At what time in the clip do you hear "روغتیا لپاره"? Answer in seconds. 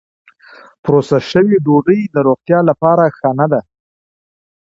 2.27-3.03